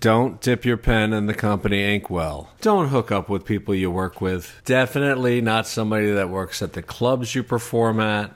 Don't 0.00 0.40
dip 0.40 0.64
your 0.64 0.76
pen 0.76 1.12
in 1.12 1.26
the 1.26 1.34
company 1.34 1.94
inkwell. 1.94 2.50
Don't 2.60 2.88
hook 2.88 3.12
up 3.12 3.28
with 3.28 3.44
people 3.44 3.74
you 3.74 3.90
work 3.90 4.20
with. 4.20 4.60
Definitely 4.64 5.40
not 5.40 5.66
somebody 5.66 6.10
that 6.10 6.28
works 6.28 6.60
at 6.60 6.72
the 6.72 6.82
clubs 6.82 7.34
you 7.34 7.42
perform 7.42 8.00
at 8.00 8.32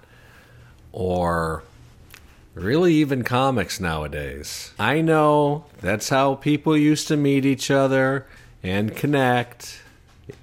or 0.92 1.64
really 2.54 2.94
even 2.94 3.24
comics 3.24 3.80
nowadays. 3.80 4.72
I 4.78 5.00
know 5.00 5.64
that's 5.80 6.08
how 6.08 6.36
people 6.36 6.76
used 6.76 7.08
to 7.08 7.16
meet 7.16 7.44
each 7.44 7.70
other 7.70 8.26
and 8.62 8.94
connect. 8.94 9.82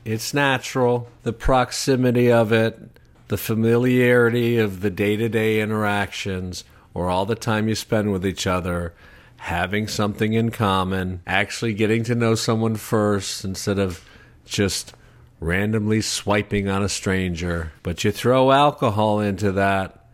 It's 0.04 0.34
natural. 0.34 1.10
The 1.24 1.34
proximity 1.34 2.32
of 2.32 2.52
it, 2.52 2.80
the 3.28 3.38
familiarity 3.38 4.58
of 4.58 4.82
the 4.82 4.89
day 4.89 5.16
to 5.16 5.30
day 5.30 5.62
interactions, 5.62 6.64
or 6.94 7.10
all 7.10 7.26
the 7.26 7.36
time 7.36 7.68
you 7.68 7.76
spend 7.76 8.12
with 8.12 8.26
each 8.26 8.48
other, 8.48 8.94
having 9.38 9.88
something 9.88 10.34
in 10.34 10.52
common, 10.52 11.22
actually 11.26 11.74
getting 11.74 12.04
to 12.04 12.16
know 12.16 12.36
someone 12.36 12.76
first 12.76 13.45
instead 13.45 13.80
of 13.80 14.04
just 14.45 14.94
randomly 15.40 16.02
swiping 16.02 16.68
on 16.68 16.84
a 16.84 16.90
stranger. 16.90 17.72
But 17.84 18.04
you 18.04 18.12
throw 18.12 18.52
alcohol 18.52 19.20
into 19.20 19.52
that, 19.54 20.05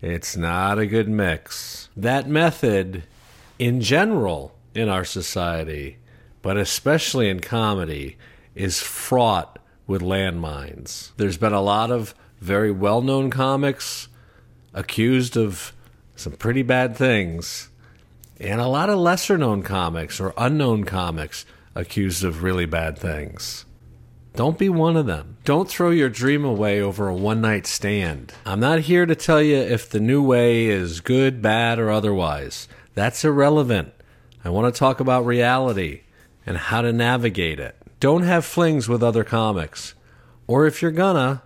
it's 0.00 0.36
not 0.36 0.78
a 0.78 0.86
good 0.86 1.08
mix. 1.08 1.88
That 1.96 2.28
method, 2.28 3.04
in 3.58 3.80
general, 3.80 4.54
in 4.74 4.88
our 4.88 5.04
society, 5.04 5.98
but 6.40 6.56
especially 6.56 7.28
in 7.28 7.40
comedy, 7.40 8.16
is 8.54 8.80
fraught 8.80 9.58
with 9.86 10.02
landmines. 10.02 11.12
There's 11.16 11.36
been 11.36 11.52
a 11.52 11.60
lot 11.60 11.90
of 11.90 12.14
very 12.40 12.72
well 12.72 13.00
known 13.00 13.30
comics 13.30 14.08
accused 14.74 15.36
of 15.36 15.72
some 16.16 16.32
pretty 16.32 16.62
bad 16.62 16.96
things, 16.96 17.68
and 18.42 18.60
a 18.60 18.66
lot 18.66 18.90
of 18.90 18.98
lesser 18.98 19.38
known 19.38 19.62
comics 19.62 20.20
or 20.20 20.34
unknown 20.36 20.84
comics 20.84 21.46
accused 21.74 22.24
of 22.24 22.42
really 22.42 22.66
bad 22.66 22.98
things. 22.98 23.64
Don't 24.34 24.58
be 24.58 24.68
one 24.68 24.96
of 24.96 25.06
them. 25.06 25.36
Don't 25.44 25.68
throw 25.68 25.90
your 25.90 26.08
dream 26.08 26.44
away 26.44 26.80
over 26.80 27.08
a 27.08 27.14
one 27.14 27.40
night 27.40 27.66
stand. 27.66 28.32
I'm 28.46 28.60
not 28.60 28.80
here 28.80 29.04
to 29.04 29.14
tell 29.14 29.42
you 29.42 29.56
if 29.56 29.88
the 29.88 30.00
new 30.00 30.22
way 30.22 30.66
is 30.66 31.00
good, 31.00 31.42
bad, 31.42 31.78
or 31.78 31.90
otherwise. 31.90 32.66
That's 32.94 33.24
irrelevant. 33.24 33.92
I 34.44 34.48
want 34.48 34.74
to 34.74 34.78
talk 34.78 35.00
about 35.00 35.26
reality 35.26 36.02
and 36.46 36.56
how 36.56 36.82
to 36.82 36.92
navigate 36.92 37.60
it. 37.60 37.76
Don't 38.00 38.22
have 38.22 38.44
flings 38.44 38.88
with 38.88 39.02
other 39.02 39.22
comics. 39.22 39.94
Or 40.46 40.66
if 40.66 40.82
you're 40.82 40.90
gonna, 40.90 41.42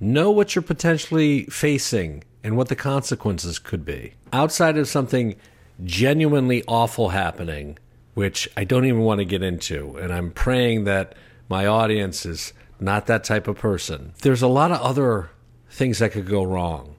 know 0.00 0.30
what 0.30 0.54
you're 0.54 0.62
potentially 0.62 1.44
facing 1.46 2.24
and 2.42 2.56
what 2.56 2.68
the 2.68 2.76
consequences 2.76 3.58
could 3.58 3.84
be. 3.84 4.14
Outside 4.32 4.78
of 4.78 4.88
something 4.88 5.36
genuinely 5.84 6.64
awful 6.66 7.10
happening, 7.10 7.78
which 8.14 8.48
I 8.56 8.64
don't 8.64 8.84
even 8.84 9.00
want 9.00 9.18
to 9.18 9.24
get 9.24 9.42
into, 9.42 9.96
and 9.96 10.12
I'm 10.12 10.30
praying 10.30 10.84
that 10.84 11.14
my 11.48 11.66
audience 11.66 12.26
is 12.26 12.52
not 12.80 13.06
that 13.06 13.24
type 13.24 13.48
of 13.48 13.58
person. 13.58 14.12
There's 14.22 14.42
a 14.42 14.48
lot 14.48 14.70
of 14.70 14.80
other 14.80 15.30
things 15.70 15.98
that 15.98 16.12
could 16.12 16.28
go 16.28 16.42
wrong. 16.42 16.96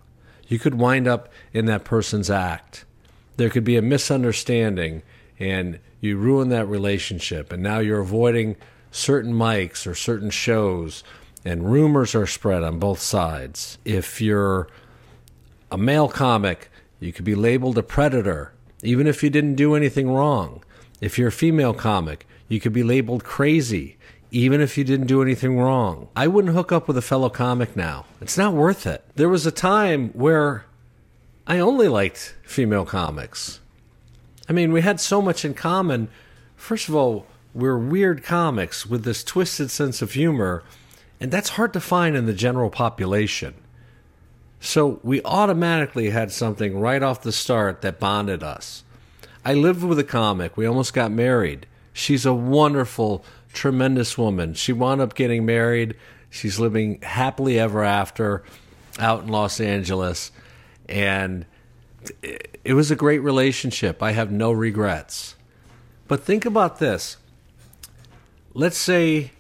You 0.47 0.59
could 0.59 0.75
wind 0.75 1.07
up 1.07 1.31
in 1.53 1.65
that 1.65 1.83
person's 1.83 2.29
act. 2.29 2.85
There 3.37 3.49
could 3.49 3.63
be 3.63 3.77
a 3.77 3.81
misunderstanding 3.81 5.03
and 5.39 5.79
you 6.01 6.17
ruin 6.17 6.49
that 6.49 6.67
relationship 6.67 7.53
and 7.53 7.63
now 7.63 7.79
you're 7.79 8.01
avoiding 8.01 8.57
certain 8.91 9.33
mics 9.33 9.85
or 9.85 9.95
certain 9.95 10.29
shows 10.29 11.03
and 11.45 11.71
rumors 11.71 12.15
are 12.15 12.27
spread 12.27 12.63
on 12.63 12.79
both 12.79 12.99
sides. 12.99 13.77
If 13.85 14.19
you're 14.19 14.67
a 15.71 15.77
male 15.77 16.09
comic, 16.09 16.69
you 16.99 17.13
could 17.13 17.25
be 17.25 17.35
labeled 17.35 17.77
a 17.77 17.83
predator 17.83 18.53
even 18.83 19.07
if 19.07 19.23
you 19.23 19.29
didn't 19.29 19.55
do 19.55 19.75
anything 19.75 20.11
wrong. 20.11 20.63
If 21.01 21.17
you're 21.17 21.29
a 21.29 21.31
female 21.31 21.73
comic, 21.73 22.27
you 22.47 22.59
could 22.59 22.73
be 22.73 22.83
labeled 22.83 23.23
crazy 23.23 23.97
even 24.31 24.61
if 24.61 24.77
you 24.77 24.83
didn't 24.83 25.07
do 25.07 25.21
anything 25.21 25.57
wrong. 25.57 26.07
I 26.15 26.27
wouldn't 26.27 26.53
hook 26.53 26.71
up 26.71 26.87
with 26.87 26.97
a 26.97 27.01
fellow 27.01 27.29
comic 27.29 27.75
now. 27.75 28.05
It's 28.21 28.37
not 28.37 28.53
worth 28.53 28.85
it. 28.85 29.03
There 29.15 29.29
was 29.29 29.45
a 29.45 29.51
time 29.51 30.09
where 30.09 30.65
I 31.47 31.59
only 31.59 31.87
liked 31.87 32.35
female 32.43 32.85
comics. 32.85 33.59
I 34.47 34.53
mean, 34.53 34.71
we 34.71 34.81
had 34.81 34.99
so 34.99 35.21
much 35.21 35.43
in 35.43 35.53
common. 35.53 36.09
First 36.55 36.89
of 36.89 36.95
all, 36.95 37.25
we're 37.53 37.77
weird 37.77 38.23
comics 38.23 38.85
with 38.85 39.03
this 39.03 39.23
twisted 39.23 39.71
sense 39.71 40.01
of 40.01 40.13
humor, 40.13 40.63
and 41.19 41.31
that's 41.31 41.49
hard 41.49 41.73
to 41.73 41.79
find 41.79 42.15
in 42.15 42.27
the 42.27 42.33
general 42.33 42.69
population. 42.69 43.55
So 44.59 44.99
we 45.03 45.21
automatically 45.23 46.09
had 46.09 46.31
something 46.31 46.79
right 46.79 47.01
off 47.01 47.21
the 47.21 47.31
start 47.31 47.81
that 47.81 47.99
bonded 47.99 48.43
us. 48.43 48.83
I 49.45 49.53
lived 49.53 49.83
with 49.83 49.99
a 49.99 50.03
comic. 50.03 50.57
We 50.57 50.65
almost 50.65 50.93
got 50.93 51.11
married. 51.11 51.65
She's 51.93 52.25
a 52.25 52.33
wonderful, 52.33 53.23
tremendous 53.53 54.17
woman. 54.17 54.53
She 54.53 54.73
wound 54.73 55.01
up 55.01 55.15
getting 55.15 55.45
married. 55.45 55.95
She's 56.29 56.59
living 56.59 56.99
happily 57.01 57.57
ever 57.57 57.83
after 57.83 58.43
out 58.99 59.23
in 59.23 59.29
Los 59.29 59.61
Angeles. 59.61 60.31
And 60.87 61.45
it 62.21 62.73
was 62.73 62.91
a 62.91 62.95
great 62.95 63.19
relationship. 63.19 64.03
I 64.03 64.11
have 64.11 64.31
no 64.31 64.51
regrets. 64.51 65.35
But 66.07 66.23
think 66.23 66.45
about 66.45 66.79
this. 66.79 67.17
Let's 68.53 68.77
say 68.77 69.31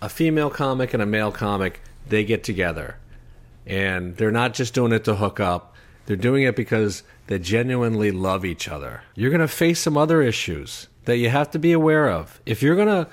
a 0.00 0.08
female 0.08 0.50
comic 0.50 0.94
and 0.94 1.02
a 1.02 1.06
male 1.06 1.32
comic, 1.32 1.80
they 2.08 2.24
get 2.24 2.42
together. 2.42 2.96
And 3.70 4.16
they're 4.16 4.32
not 4.32 4.52
just 4.52 4.74
doing 4.74 4.92
it 4.92 5.04
to 5.04 5.14
hook 5.14 5.38
up. 5.38 5.76
They're 6.06 6.16
doing 6.16 6.42
it 6.42 6.56
because 6.56 7.04
they 7.28 7.38
genuinely 7.38 8.10
love 8.10 8.44
each 8.44 8.66
other. 8.66 9.02
You're 9.14 9.30
going 9.30 9.40
to 9.40 9.48
face 9.48 9.78
some 9.78 9.96
other 9.96 10.22
issues 10.22 10.88
that 11.04 11.18
you 11.18 11.28
have 11.28 11.52
to 11.52 11.58
be 11.58 11.70
aware 11.70 12.10
of. 12.10 12.40
If 12.44 12.62
you're 12.62 12.74
going 12.74 12.88
to 12.88 13.06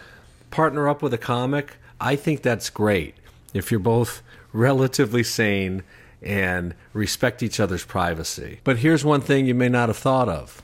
partner 0.49 0.89
up 0.89 1.03
with 1.03 1.13
a 1.13 1.17
comic, 1.19 1.77
I 2.01 2.15
think 2.15 2.41
that's 2.41 2.71
great. 2.71 3.13
If 3.53 3.69
you're 3.69 3.79
both 3.79 4.23
relatively 4.51 5.23
sane 5.23 5.83
and 6.23 6.73
respect 6.91 7.43
each 7.43 7.59
other's 7.59 7.85
privacy. 7.85 8.59
But 8.63 8.77
here's 8.77 9.05
one 9.05 9.21
thing 9.21 9.45
you 9.45 9.53
may 9.53 9.69
not 9.69 9.89
have 9.89 9.97
thought 9.97 10.27
of. 10.27 10.63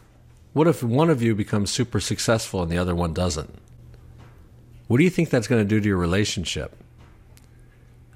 What 0.53 0.67
if 0.67 0.81
one 0.81 1.11
of 1.11 1.21
you 1.21 1.35
becomes 1.35 1.69
super 1.69 1.99
successful 1.99 2.63
and 2.63 2.71
the 2.71 2.79
other 2.79 2.95
one 2.95 3.13
doesn't? 3.13 3.53
What 4.87 4.97
do 4.97 5.03
you 5.03 5.11
think 5.11 5.29
that's 5.29 5.47
going 5.47 5.61
to 5.61 5.67
do 5.67 5.79
to 5.79 5.87
your 5.87 5.97
relationship? 5.97 6.75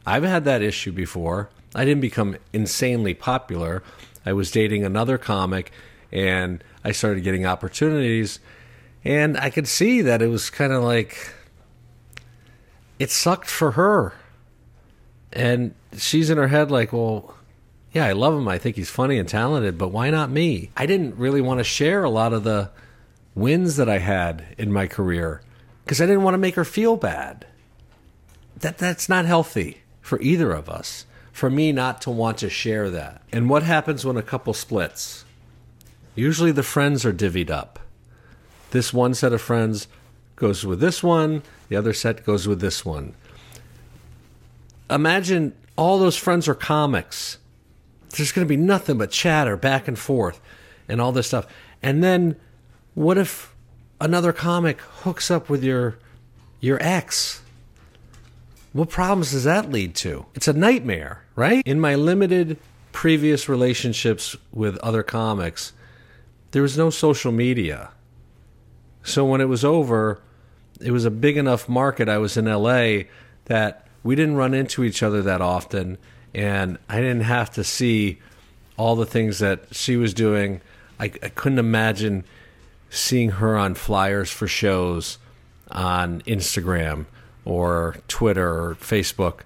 I've 0.07 0.23
had 0.23 0.45
that 0.45 0.61
issue 0.63 0.91
before. 0.91 1.49
I 1.75 1.85
didn't 1.85 2.01
become 2.01 2.37
insanely 2.53 3.13
popular. 3.13 3.83
I 4.25 4.33
was 4.33 4.51
dating 4.51 4.83
another 4.83 5.17
comic 5.17 5.71
and 6.11 6.63
I 6.83 6.91
started 6.91 7.23
getting 7.23 7.45
opportunities 7.45 8.39
and 9.03 9.37
I 9.37 9.49
could 9.49 9.67
see 9.67 10.01
that 10.01 10.21
it 10.21 10.27
was 10.27 10.49
kind 10.49 10.73
of 10.73 10.83
like 10.83 11.33
it 12.99 13.11
sucked 13.11 13.49
for 13.49 13.71
her. 13.71 14.13
And 15.31 15.75
she's 15.95 16.29
in 16.29 16.37
her 16.37 16.47
head 16.47 16.71
like, 16.71 16.91
well, 16.91 17.35
yeah, 17.91 18.05
I 18.05 18.13
love 18.13 18.33
him. 18.33 18.47
I 18.47 18.57
think 18.57 18.75
he's 18.75 18.89
funny 18.89 19.17
and 19.17 19.27
talented, 19.27 19.77
but 19.77 19.91
why 19.91 20.09
not 20.09 20.29
me? 20.29 20.71
I 20.75 20.85
didn't 20.85 21.15
really 21.15 21.41
want 21.41 21.59
to 21.59 21.63
share 21.63 22.03
a 22.03 22.09
lot 22.09 22.33
of 22.33 22.43
the 22.43 22.69
wins 23.35 23.75
that 23.77 23.89
I 23.89 23.99
had 23.99 24.55
in 24.57 24.71
my 24.71 24.87
career 24.87 25.41
because 25.83 26.01
I 26.01 26.05
didn't 26.05 26.23
want 26.23 26.33
to 26.33 26.39
make 26.39 26.55
her 26.55 26.65
feel 26.65 26.97
bad. 26.97 27.45
That 28.57 28.77
that's 28.77 29.07
not 29.07 29.25
healthy 29.25 29.81
for 30.01 30.19
either 30.21 30.51
of 30.51 30.69
us. 30.69 31.05
For 31.37 31.51
me 31.51 31.71
not 31.71 32.01
to 32.01 32.09
want 32.09 32.39
to 32.39 32.49
share 32.49 32.89
that. 32.89 33.21
And 33.31 33.47
what 33.47 33.61
happens 33.61 34.03
when 34.03 34.17
a 34.17 34.23
couple 34.23 34.55
splits? 34.55 35.23
Usually 36.15 36.51
the 36.51 36.63
friends 36.63 37.05
are 37.05 37.13
divvied 37.13 37.51
up. 37.51 37.77
This 38.71 38.91
one 38.91 39.13
set 39.13 39.33
of 39.33 39.39
friends 39.39 39.87
goes 40.35 40.65
with 40.65 40.79
this 40.79 41.03
one, 41.03 41.43
the 41.69 41.75
other 41.75 41.93
set 41.93 42.25
goes 42.25 42.47
with 42.47 42.59
this 42.59 42.83
one. 42.83 43.13
Imagine 44.89 45.53
all 45.75 45.99
those 45.99 46.17
friends 46.17 46.47
are 46.47 46.55
comics. 46.55 47.37
There's 48.09 48.31
going 48.31 48.43
to 48.43 48.49
be 48.49 48.57
nothing 48.57 48.97
but 48.97 49.11
chatter 49.11 49.55
back 49.55 49.87
and 49.87 49.99
forth 49.99 50.41
and 50.89 50.99
all 50.99 51.11
this 51.11 51.27
stuff. 51.27 51.45
And 51.83 52.03
then 52.03 52.35
what 52.95 53.19
if 53.19 53.53
another 54.01 54.33
comic 54.33 54.81
hooks 54.81 55.29
up 55.29 55.49
with 55.49 55.63
your 55.63 55.99
your 56.61 56.79
ex? 56.81 57.43
What 58.77 58.89
problems 58.89 59.31
does 59.31 59.45
that 59.45 59.71
lead 59.71 59.95
to? 59.95 60.27
It's 60.35 60.47
a 60.47 60.53
nightmare, 60.53 61.23
right? 61.35 61.65
In 61.65 61.79
my 61.79 61.95
limited 61.95 62.59
previous 62.91 63.49
relationships 63.49 64.35
with 64.53 64.77
other 64.77 65.01
comics, 65.01 65.73
there 66.51 66.61
was 66.61 66.77
no 66.77 66.91
social 66.91 67.31
media. 67.31 67.89
So 69.01 69.25
when 69.25 69.41
it 69.41 69.49
was 69.49 69.65
over, 69.65 70.21
it 70.79 70.91
was 70.91 71.05
a 71.05 71.09
big 71.09 71.37
enough 71.37 71.67
market. 71.67 72.07
I 72.07 72.19
was 72.19 72.37
in 72.37 72.45
LA 72.45 73.05
that 73.45 73.87
we 74.03 74.13
didn't 74.15 74.35
run 74.35 74.53
into 74.53 74.83
each 74.83 75.01
other 75.01 75.23
that 75.23 75.41
often, 75.41 75.97
and 76.35 76.77
I 76.87 76.97
didn't 76.97 77.21
have 77.21 77.49
to 77.53 77.63
see 77.63 78.19
all 78.77 78.95
the 78.95 79.07
things 79.07 79.39
that 79.39 79.73
she 79.73 79.97
was 79.97 80.13
doing. 80.13 80.61
I, 80.99 81.05
I 81.05 81.29
couldn't 81.29 81.57
imagine 81.57 82.25
seeing 82.91 83.31
her 83.31 83.57
on 83.57 83.73
flyers 83.73 84.29
for 84.29 84.47
shows 84.47 85.17
on 85.71 86.21
Instagram 86.27 87.07
or 87.47 87.95
Twitter 88.09 88.49
or 88.49 88.75
Facebook. 88.75 89.39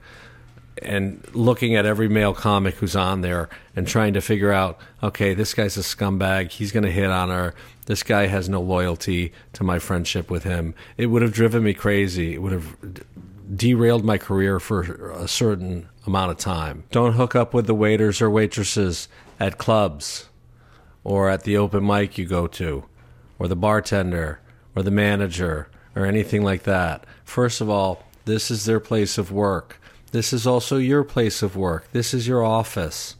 and 0.81 1.23
looking 1.33 1.75
at 1.75 1.85
every 1.85 2.07
male 2.07 2.33
comic 2.33 2.75
who's 2.75 2.95
on 2.95 3.21
there 3.21 3.49
and 3.75 3.87
trying 3.87 4.13
to 4.13 4.21
figure 4.21 4.51
out, 4.51 4.79
okay, 5.03 5.35
this 5.35 5.53
guy's 5.53 5.77
a 5.77 5.81
scumbag. 5.81 6.49
He's 6.49 6.71
going 6.71 6.85
to 6.85 6.91
hit 6.91 7.11
on 7.11 7.29
her. 7.29 7.53
This 7.85 8.01
guy 8.01 8.25
has 8.25 8.49
no 8.49 8.61
loyalty 8.61 9.31
to 9.53 9.63
my 9.63 9.77
friendship 9.77 10.31
with 10.31 10.43
him. 10.43 10.73
It 10.97 11.07
would 11.07 11.21
have 11.21 11.33
driven 11.33 11.61
me 11.61 11.75
crazy. 11.75 12.33
It 12.33 12.41
would 12.41 12.53
have 12.53 12.77
derailed 13.55 14.03
my 14.03 14.17
career 14.17 14.59
for 14.59 15.11
a 15.11 15.27
certain 15.27 15.87
amount 16.07 16.31
of 16.31 16.37
time. 16.37 16.85
Don't 16.89 17.13
hook 17.13 17.35
up 17.35 17.53
with 17.53 17.67
the 17.67 17.75
waiters 17.75 18.19
or 18.19 18.29
waitresses 18.29 19.07
at 19.39 19.59
clubs 19.59 20.29
or 21.03 21.29
at 21.29 21.43
the 21.43 21.57
open 21.57 21.85
mic 21.85 22.17
you 22.17 22.25
go 22.25 22.47
to 22.47 22.85
or 23.37 23.47
the 23.47 23.55
bartender 23.55 24.39
or 24.75 24.81
the 24.81 24.89
manager 24.89 25.67
or 25.95 26.05
anything 26.05 26.43
like 26.43 26.63
that. 26.63 27.05
First 27.23 27.61
of 27.61 27.69
all, 27.69 28.03
this 28.25 28.51
is 28.51 28.65
their 28.65 28.79
place 28.79 29.17
of 29.17 29.31
work. 29.31 29.79
This 30.11 30.33
is 30.33 30.45
also 30.45 30.77
your 30.77 31.03
place 31.03 31.41
of 31.41 31.55
work. 31.55 31.87
This 31.91 32.13
is 32.13 32.27
your 32.27 32.43
office. 32.43 33.15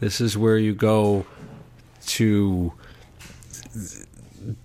This 0.00 0.20
is 0.20 0.38
where 0.38 0.58
you 0.58 0.74
go 0.74 1.26
to 2.06 2.72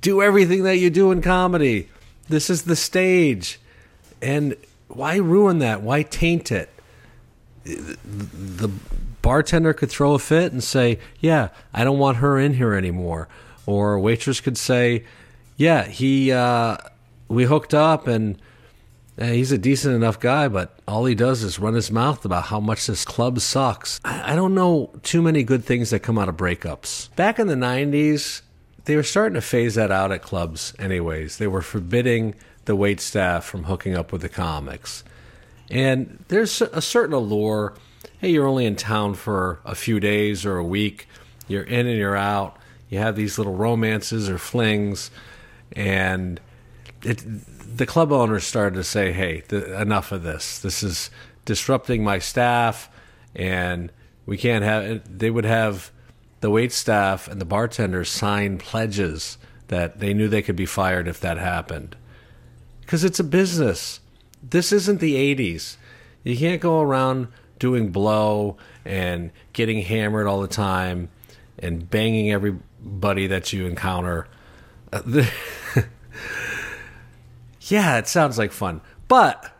do 0.01 0.21
everything 0.21 0.63
that 0.63 0.77
you 0.77 0.89
do 0.89 1.11
in 1.11 1.21
comedy. 1.21 1.89
This 2.27 2.49
is 2.49 2.63
the 2.63 2.75
stage. 2.75 3.59
And 4.21 4.55
why 4.87 5.15
ruin 5.15 5.59
that? 5.59 5.81
Why 5.81 6.03
taint 6.03 6.51
it? 6.51 6.69
The 7.63 8.71
bartender 9.21 9.73
could 9.73 9.89
throw 9.89 10.13
a 10.13 10.19
fit 10.19 10.51
and 10.51 10.63
say, 10.63 10.99
Yeah, 11.19 11.49
I 11.73 11.83
don't 11.83 11.99
want 11.99 12.17
her 12.17 12.37
in 12.39 12.53
here 12.53 12.73
anymore. 12.73 13.27
Or 13.65 13.93
a 13.93 14.01
waitress 14.01 14.41
could 14.41 14.57
say, 14.57 15.05
Yeah, 15.57 15.85
he, 15.85 16.31
uh, 16.31 16.77
we 17.29 17.45
hooked 17.45 17.73
up 17.73 18.07
and 18.07 18.41
eh, 19.17 19.33
he's 19.33 19.51
a 19.51 19.57
decent 19.57 19.95
enough 19.95 20.19
guy, 20.19 20.47
but 20.47 20.77
all 20.87 21.05
he 21.05 21.15
does 21.15 21.43
is 21.43 21.59
run 21.59 21.75
his 21.75 21.91
mouth 21.91 22.25
about 22.25 22.45
how 22.45 22.59
much 22.59 22.87
this 22.87 23.05
club 23.05 23.39
sucks. 23.39 24.01
I, 24.03 24.33
I 24.33 24.35
don't 24.35 24.53
know 24.53 24.91
too 25.03 25.21
many 25.21 25.43
good 25.43 25.63
things 25.63 25.91
that 25.91 25.99
come 25.99 26.17
out 26.17 26.27
of 26.27 26.35
breakups. 26.35 27.15
Back 27.15 27.39
in 27.39 27.47
the 27.47 27.55
90s, 27.55 28.41
they 28.85 28.95
were 28.95 29.03
starting 29.03 29.35
to 29.35 29.41
phase 29.41 29.75
that 29.75 29.91
out 29.91 30.11
at 30.11 30.21
clubs, 30.21 30.73
anyways. 30.79 31.37
They 31.37 31.47
were 31.47 31.61
forbidding 31.61 32.35
the 32.65 32.75
wait 32.75 32.99
staff 32.99 33.45
from 33.45 33.65
hooking 33.65 33.95
up 33.95 34.11
with 34.11 34.21
the 34.21 34.29
comics. 34.29 35.03
And 35.69 36.23
there's 36.27 36.61
a 36.61 36.81
certain 36.81 37.13
allure. 37.13 37.75
Hey, 38.19 38.31
you're 38.31 38.47
only 38.47 38.65
in 38.65 38.75
town 38.75 39.13
for 39.13 39.59
a 39.63 39.75
few 39.75 39.99
days 39.99 40.45
or 40.45 40.57
a 40.57 40.63
week. 40.63 41.07
You're 41.47 41.63
in 41.63 41.85
and 41.85 41.97
you're 41.97 42.15
out. 42.15 42.57
You 42.89 42.97
have 42.97 43.15
these 43.15 43.37
little 43.37 43.53
romances 43.53 44.29
or 44.29 44.39
flings, 44.39 45.11
and 45.73 46.39
it, 47.03 47.23
the 47.77 47.85
club 47.85 48.11
owners 48.11 48.45
started 48.45 48.75
to 48.75 48.83
say, 48.83 49.11
"Hey, 49.11 49.43
the, 49.47 49.79
enough 49.79 50.11
of 50.11 50.23
this. 50.23 50.59
This 50.59 50.83
is 50.83 51.09
disrupting 51.45 52.03
my 52.03 52.19
staff, 52.19 52.89
and 53.35 53.91
we 54.25 54.37
can't 54.37 54.63
have." 54.63 55.19
They 55.19 55.29
would 55.29 55.45
have 55.45 55.91
the 56.41 56.49
wait 56.49 56.71
staff 56.71 57.27
and 57.27 57.39
the 57.39 57.45
bartenders 57.45 58.09
sign 58.09 58.57
pledges 58.57 59.37
that 59.67 59.99
they 59.99 60.13
knew 60.13 60.27
they 60.27 60.41
could 60.41 60.55
be 60.55 60.65
fired 60.65 61.07
if 61.07 61.19
that 61.19 61.37
happened, 61.37 61.95
because 62.81 63.03
it's 63.03 63.19
a 63.19 63.23
business. 63.23 63.99
This 64.41 64.71
isn't 64.71 64.99
the 64.99 65.15
'80s. 65.15 65.77
You 66.23 66.37
can't 66.37 66.61
go 66.61 66.81
around 66.81 67.29
doing 67.59 67.91
blow 67.91 68.57
and 68.85 69.31
getting 69.53 69.81
hammered 69.81 70.27
all 70.27 70.41
the 70.41 70.47
time 70.47 71.09
and 71.57 71.89
banging 71.89 72.31
everybody 72.31 73.27
that 73.27 73.53
you 73.53 73.65
encounter. 73.65 74.27
yeah, 77.71 77.97
it 77.97 78.07
sounds 78.07 78.37
like 78.37 78.51
fun. 78.51 78.81
But 79.07 79.51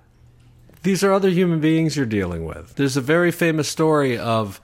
these 0.83 1.03
are 1.03 1.11
other 1.11 1.29
human 1.29 1.59
beings 1.59 1.97
you're 1.97 2.05
dealing 2.05 2.45
with. 2.45 2.75
There's 2.75 2.97
a 2.97 3.01
very 3.01 3.31
famous 3.31 3.67
story 3.67 4.17
of 4.17 4.61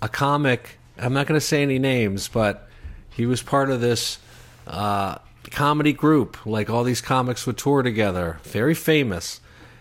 a 0.00 0.08
comic. 0.08 0.78
I'm 0.96 1.12
not 1.12 1.26
going 1.26 1.38
to 1.38 1.44
say 1.44 1.62
any 1.62 1.78
names, 1.78 2.28
but 2.28 2.68
he 3.10 3.26
was 3.26 3.42
part 3.42 3.70
of 3.70 3.80
this 3.80 4.18
uh, 4.66 5.18
comedy 5.50 5.92
group. 5.92 6.44
Like 6.46 6.70
all 6.70 6.84
these 6.84 7.00
comics 7.00 7.46
would 7.46 7.58
tour 7.58 7.82
together. 7.82 8.38
Very 8.44 8.74
famous. 8.74 9.40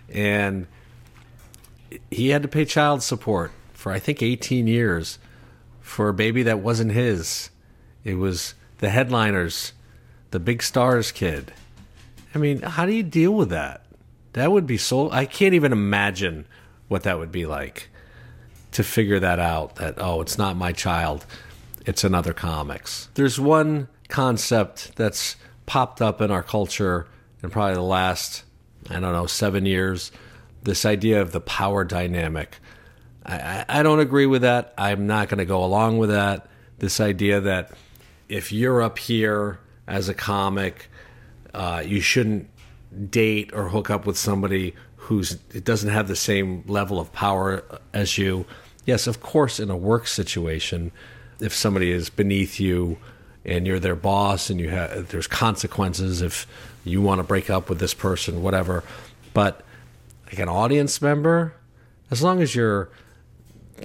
And 0.09 0.67
he 2.11 2.29
had 2.29 2.41
to 2.41 2.47
pay 2.47 2.65
child 2.65 3.03
support 3.03 3.51
for, 3.73 3.91
I 3.91 3.99
think, 3.99 4.21
18 4.21 4.67
years 4.67 5.19
for 5.81 6.09
a 6.09 6.13
baby 6.13 6.43
that 6.43 6.59
wasn't 6.59 6.91
his. 6.91 7.49
It 8.03 8.15
was 8.15 8.55
the 8.79 8.89
headliners, 8.89 9.73
the 10.31 10.39
big 10.39 10.61
stars 10.61 11.11
kid. 11.11 11.53
I 12.37 12.39
mean, 12.39 12.61
how 12.61 12.85
do 12.85 12.91
you 12.91 13.01
deal 13.01 13.31
with 13.31 13.49
that? 13.49 13.83
That 14.33 14.51
would 14.51 14.67
be 14.67 14.77
so. 14.77 15.09
I 15.09 15.25
can't 15.25 15.55
even 15.55 15.71
imagine 15.71 16.45
what 16.87 17.01
that 17.01 17.17
would 17.17 17.31
be 17.31 17.47
like 17.47 17.89
to 18.73 18.83
figure 18.83 19.19
that 19.19 19.39
out. 19.39 19.77
That 19.77 19.95
oh, 19.97 20.21
it's 20.21 20.37
not 20.37 20.55
my 20.55 20.71
child, 20.71 21.25
it's 21.87 22.03
another 22.03 22.33
comics. 22.33 23.09
There's 23.15 23.39
one 23.39 23.87
concept 24.07 24.95
that's 24.97 25.35
popped 25.65 25.99
up 25.99 26.21
in 26.21 26.29
our 26.29 26.43
culture 26.43 27.07
in 27.41 27.49
probably 27.49 27.73
the 27.73 27.81
last 27.81 28.43
I 28.87 28.99
don't 28.99 29.13
know 29.13 29.25
seven 29.25 29.65
years. 29.65 30.11
This 30.61 30.85
idea 30.85 31.23
of 31.23 31.31
the 31.31 31.41
power 31.41 31.83
dynamic. 31.83 32.59
I, 33.25 33.65
I 33.67 33.81
don't 33.81 33.99
agree 33.99 34.27
with 34.27 34.43
that. 34.43 34.75
I'm 34.77 35.07
not 35.07 35.27
going 35.27 35.39
to 35.39 35.45
go 35.45 35.63
along 35.63 35.97
with 35.97 36.11
that. 36.11 36.45
This 36.77 36.99
idea 37.01 37.41
that 37.41 37.71
if 38.29 38.51
you're 38.51 38.83
up 38.83 38.99
here 38.99 39.57
as 39.87 40.07
a 40.07 40.13
comic 40.13 40.87
uh, 41.53 41.83
you 41.85 42.01
shouldn't 42.01 42.49
date 43.09 43.51
or 43.53 43.69
hook 43.69 43.89
up 43.89 44.05
with 44.05 44.17
somebody 44.17 44.73
who's 44.95 45.37
it 45.53 45.63
doesn't 45.63 45.89
have 45.89 46.07
the 46.07 46.15
same 46.15 46.63
level 46.67 46.99
of 46.99 47.11
power 47.13 47.63
as 47.93 48.17
you. 48.17 48.45
Yes, 48.85 49.07
of 49.07 49.21
course, 49.21 49.59
in 49.59 49.69
a 49.69 49.77
work 49.77 50.07
situation, 50.07 50.91
if 51.39 51.53
somebody 51.53 51.91
is 51.91 52.09
beneath 52.09 52.59
you 52.59 52.97
and 53.45 53.65
you're 53.65 53.79
their 53.79 53.95
boss 53.95 54.49
and 54.49 54.59
you 54.59 54.69
have 54.69 55.09
there's 55.09 55.27
consequences 55.27 56.21
if 56.21 56.47
you 56.83 57.01
want 57.01 57.19
to 57.19 57.23
break 57.23 57.49
up 57.49 57.69
with 57.69 57.79
this 57.79 57.93
person, 57.93 58.41
whatever. 58.41 58.83
But 59.33 59.63
like 60.25 60.39
an 60.39 60.49
audience 60.49 61.01
member, 61.01 61.53
as 62.11 62.21
long 62.21 62.41
as 62.41 62.55
you're 62.55 62.89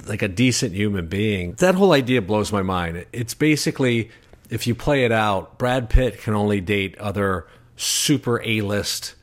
like 0.07 0.23
a 0.23 0.29
decent 0.29 0.75
human 0.75 1.07
being, 1.07 1.53
that 1.55 1.75
whole 1.75 1.93
idea 1.93 2.23
blows 2.23 2.53
my 2.53 2.63
mind. 2.63 3.07
It's 3.13 3.35
basically 3.35 4.11
if 4.53 4.67
you 4.67 4.75
play 4.75 5.07
it 5.07 5.13
out, 5.13 5.57
Brad 5.57 5.89
Pitt 5.89 6.21
can 6.21 6.35
only 6.35 6.61
date 6.61 6.99
other 6.99 7.47
super 7.75 8.43
A 8.45 8.61
list 8.61 9.15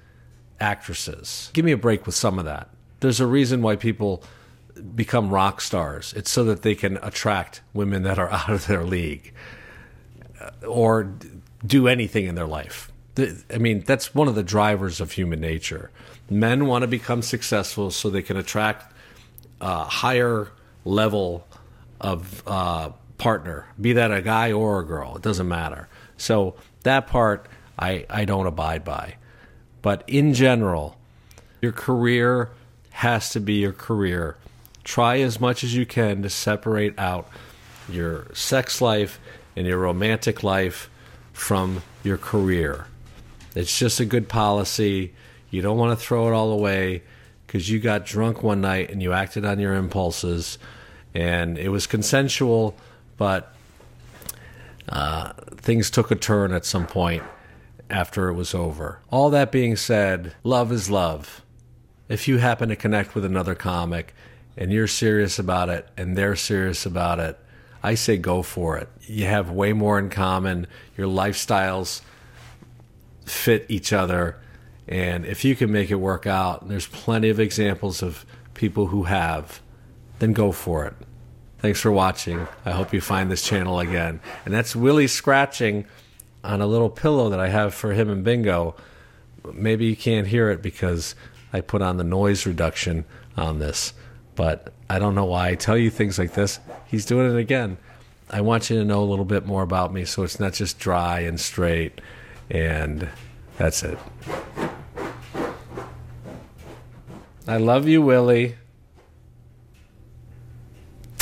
actresses. 0.59 1.51
Give 1.53 1.63
me 1.63 1.71
a 1.71 1.77
break 1.77 2.07
with 2.07 2.15
some 2.15 2.39
of 2.39 2.45
that. 2.45 2.69
There's 2.99 3.19
a 3.19 3.27
reason 3.27 3.61
why 3.61 3.75
people 3.75 4.23
become 4.95 5.29
rock 5.29 5.61
stars. 5.61 6.13
It's 6.13 6.31
so 6.31 6.43
that 6.45 6.63
they 6.63 6.73
can 6.73 6.97
attract 7.03 7.61
women 7.75 8.01
that 8.03 8.17
are 8.17 8.29
out 8.31 8.49
of 8.49 8.65
their 8.65 8.83
league 8.83 9.31
uh, 10.41 10.49
or 10.65 11.13
do 11.63 11.87
anything 11.87 12.25
in 12.25 12.33
their 12.33 12.47
life. 12.47 12.91
I 13.53 13.59
mean, 13.59 13.81
that's 13.81 14.15
one 14.15 14.27
of 14.27 14.33
the 14.33 14.41
drivers 14.41 15.00
of 15.00 15.12
human 15.12 15.39
nature. 15.39 15.91
Men 16.27 16.65
want 16.65 16.81
to 16.81 16.88
become 16.88 17.21
successful 17.21 17.91
so 17.91 18.09
they 18.09 18.24
can 18.24 18.38
attract 18.38 18.91
a 19.62 19.83
higher 19.83 20.48
level 20.86 21.45
of 22.01 22.41
uh, 22.48 22.89
partner, 23.19 23.67
be 23.79 23.93
that 23.93 24.11
a 24.11 24.21
guy 24.21 24.51
or 24.51 24.79
a 24.79 24.85
girl. 24.85 25.15
It 25.15 25.21
doesn't 25.21 25.47
matter. 25.47 25.88
So 26.17 26.55
that 26.83 27.07
part 27.07 27.47
I, 27.77 28.05
I 28.09 28.25
don't 28.25 28.47
abide 28.47 28.83
by. 28.83 29.15
But 29.81 30.03
in 30.07 30.33
general, 30.33 30.97
your 31.61 31.71
career 31.71 32.49
has 32.91 33.29
to 33.31 33.39
be 33.39 33.53
your 33.55 33.73
career. 33.73 34.38
Try 34.83 35.19
as 35.19 35.39
much 35.39 35.63
as 35.63 35.75
you 35.75 35.85
can 35.85 36.23
to 36.23 36.29
separate 36.29 36.97
out 36.97 37.29
your 37.88 38.27
sex 38.33 38.81
life 38.81 39.19
and 39.55 39.67
your 39.67 39.77
romantic 39.77 40.43
life 40.43 40.89
from 41.31 41.83
your 42.03 42.17
career. 42.17 42.88
It's 43.55 43.77
just 43.77 43.99
a 43.99 44.05
good 44.05 44.27
policy. 44.27 45.13
You 45.49 45.61
don't 45.61 45.77
want 45.77 45.97
to 45.97 46.05
throw 46.05 46.27
it 46.27 46.33
all 46.33 46.51
away 46.51 47.03
because 47.47 47.69
you 47.69 47.79
got 47.79 48.05
drunk 48.05 48.43
one 48.43 48.61
night 48.61 48.91
and 48.91 49.01
you 49.01 49.13
acted 49.13 49.45
on 49.45 49.59
your 49.59 49.73
impulses 49.73 50.57
and 51.13 51.57
it 51.57 51.69
was 51.69 51.88
consensual, 51.88 52.75
but 53.19 53.53
uh, 54.88 55.33
things 55.57 55.91
took 55.91 56.09
a 56.09 56.15
turn 56.15 56.51
at 56.53 56.65
some 56.65 56.88
point 56.88 57.21
after 57.89 58.29
it 58.29 58.33
was 58.33 58.55
over. 58.55 59.01
All 59.11 59.29
that 59.29 59.51
being 59.51 59.75
said, 59.75 60.33
love 60.43 60.71
is 60.71 60.89
love. 60.89 61.43
If 62.07 62.27
you 62.27 62.38
happen 62.38 62.69
to 62.69 62.75
connect 62.75 63.13
with 63.13 63.25
another 63.25 63.53
comic 63.53 64.15
and 64.57 64.71
you're 64.71 64.88
serious 64.88 65.38
about 65.38 65.69
it 65.69 65.88
and 65.97 66.17
they're 66.17 66.35
serious 66.35 66.85
about 66.85 67.19
it, 67.19 67.38
I 67.83 67.95
say 67.95 68.17
go 68.17 68.41
for 68.41 68.77
it. 68.77 68.88
You 69.01 69.25
have 69.25 69.51
way 69.51 69.73
more 69.73 69.99
in 69.99 70.09
common. 70.09 70.65
Your 70.97 71.07
lifestyles 71.07 72.01
fit 73.25 73.65
each 73.67 73.91
other. 73.93 74.38
And 74.88 75.25
if 75.25 75.43
you 75.45 75.55
can 75.55 75.71
make 75.71 75.91
it 75.91 75.95
work 75.95 76.25
out, 76.25 76.61
and 76.61 76.71
there's 76.71 76.88
plenty 76.88 77.29
of 77.29 77.39
examples 77.39 78.01
of 78.01 78.25
people 78.53 78.88
who 78.88 79.03
have, 79.03 79.61
then 80.19 80.33
go 80.33 80.51
for 80.51 80.85
it. 80.85 80.93
Thanks 81.60 81.82
for 81.82 81.92
watching. 81.92 82.48
I 82.66 82.72
hope 82.72 82.94
you 82.94 83.01
find 83.01 83.30
this 83.30 83.44
channel 83.44 83.80
again. 83.80 84.22
And 84.46 84.54
that's 84.54 84.75
Willie 84.75 85.08
scratching 85.08 85.86
on 86.42 86.62
a 86.62 86.66
little 86.66 86.89
pillow 86.89 87.30
that 87.30 87.39
I 87.39 87.50
have 87.50 87.74
for 87.74 87.92
him 87.92 88.10
and 88.10 88.24
Bingo. 88.24 88.75
Maybe 89.54 89.86
you 89.86 89.98
can't 89.98 90.28
hear 90.28 90.50
it 90.51 90.62
because 90.62 91.16
I 91.51 91.60
put 91.60 91.82
on 91.82 91.98
the 91.98 92.04
noise 92.06 92.46
reduction 92.46 93.04
on 93.36 93.60
this, 93.60 93.94
But 94.36 94.72
I 94.89 95.00
don't 95.00 95.16
know 95.16 95.25
why 95.25 95.50
I 95.50 95.56
tell 95.56 95.78
you 95.78 95.89
things 95.89 96.18
like 96.18 96.34
this. 96.34 96.60
He's 96.86 97.06
doing 97.06 97.30
it 97.30 97.38
again. 97.38 97.78
I 98.30 98.39
want 98.39 98.70
you 98.70 98.78
to 98.78 98.86
know 98.86 99.04
a 99.04 99.06
little 99.06 99.25
bit 99.25 99.46
more 99.46 99.63
about 99.63 99.92
me 99.94 100.06
so 100.06 100.24
it's 100.24 100.39
not 100.39 100.54
just 100.54 100.80
dry 100.80 101.20
and 101.22 101.38
straight. 101.39 102.00
And 102.50 103.10
that's 103.58 103.84
it. 103.84 103.98
I 107.48 107.58
love 107.58 107.88
you, 107.88 108.01
Willie. 108.01 108.56